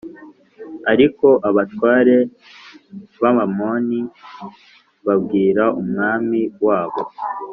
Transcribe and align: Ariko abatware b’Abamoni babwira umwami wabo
Ariko 0.91 1.27
abatware 1.49 2.15
b’Abamoni 3.21 4.01
babwira 5.05 5.63
umwami 5.81 6.39
wabo 6.65 7.01